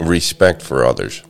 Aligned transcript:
Respect 0.00 0.62
for 0.62 0.86
others. 0.86 1.22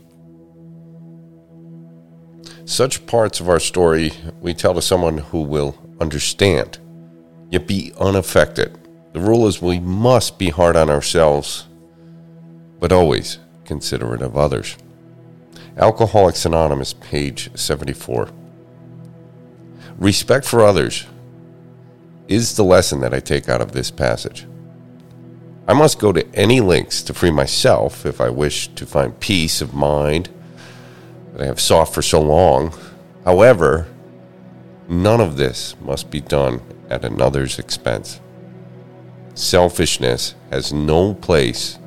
Such 2.64 3.04
parts 3.06 3.40
of 3.40 3.48
our 3.48 3.58
story 3.58 4.12
we 4.40 4.54
tell 4.54 4.74
to 4.74 4.82
someone 4.82 5.18
who 5.18 5.42
will 5.42 5.76
understand, 6.00 6.78
yet 7.50 7.66
be 7.66 7.92
unaffected. 7.98 8.78
The 9.14 9.20
rule 9.20 9.48
is 9.48 9.60
we 9.60 9.80
must 9.80 10.38
be 10.38 10.50
hard 10.50 10.76
on 10.76 10.90
ourselves, 10.90 11.66
but 12.78 12.92
always 12.92 13.40
considerate 13.64 14.22
of 14.22 14.36
others. 14.36 14.76
Alcoholics 15.78 16.44
Anonymous, 16.44 16.92
page 16.92 17.56
74. 17.56 18.30
Respect 19.96 20.44
for 20.44 20.64
others 20.64 21.06
is 22.26 22.56
the 22.56 22.64
lesson 22.64 22.98
that 23.00 23.14
I 23.14 23.20
take 23.20 23.48
out 23.48 23.60
of 23.60 23.70
this 23.70 23.92
passage. 23.92 24.44
I 25.68 25.74
must 25.74 26.00
go 26.00 26.12
to 26.12 26.26
any 26.34 26.60
lengths 26.60 27.02
to 27.02 27.14
free 27.14 27.30
myself 27.30 28.04
if 28.04 28.20
I 28.20 28.28
wish 28.28 28.66
to 28.74 28.86
find 28.86 29.20
peace 29.20 29.60
of 29.60 29.72
mind 29.72 30.28
that 31.32 31.42
I 31.42 31.46
have 31.46 31.60
sought 31.60 31.94
for 31.94 32.02
so 32.02 32.20
long. 32.20 32.76
However, 33.24 33.86
none 34.88 35.20
of 35.20 35.36
this 35.36 35.76
must 35.80 36.10
be 36.10 36.20
done 36.20 36.60
at 36.90 37.04
another's 37.04 37.60
expense. 37.60 38.20
Selfishness 39.34 40.34
has 40.50 40.72
no 40.72 41.14
place 41.14 41.78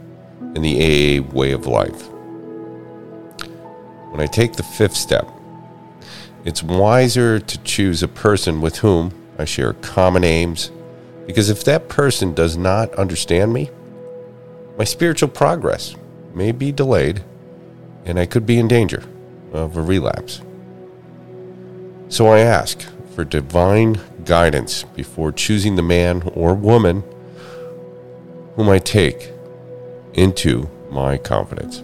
in 0.56 0.62
the 0.62 0.78
AA 1.20 1.22
way 1.34 1.52
of 1.52 1.66
life. 1.66 2.11
When 4.12 4.20
I 4.20 4.28
take 4.28 4.54
the 4.54 4.64
fifth 4.64 4.96
step, 4.96 5.28
it's 6.44 6.62
wiser 6.62 7.40
to 7.40 7.58
choose 7.64 8.04
a 8.04 8.08
person 8.10 8.60
with 8.60 8.80
whom 8.80 9.14
I 9.40 9.46
share 9.46 9.74
common 9.74 10.24
aims, 10.26 10.70
because 11.26 11.50
if 11.50 11.64
that 11.64 11.88
person 11.88 12.34
does 12.34 12.58
not 12.58 12.94
understand 12.96 13.54
me, 13.54 13.70
my 14.78 14.84
spiritual 14.84 15.30
progress 15.30 15.96
may 16.34 16.52
be 16.52 16.72
delayed 16.72 17.24
and 18.06 18.20
I 18.20 18.26
could 18.26 18.46
be 18.46 18.60
in 18.60 18.68
danger 18.68 19.04
of 19.54 19.78
a 19.78 19.82
relapse. 19.82 20.42
So 22.10 22.28
I 22.28 22.40
ask 22.40 22.86
for 23.16 23.24
divine 23.24 24.02
guidance 24.26 24.84
before 24.84 25.32
choosing 25.32 25.76
the 25.76 25.82
man 25.82 26.24
or 26.34 26.54
woman 26.54 27.04
whom 28.56 28.68
I 28.68 28.80
take 28.80 29.32
into 30.14 30.70
my 30.90 31.18
confidence. 31.18 31.84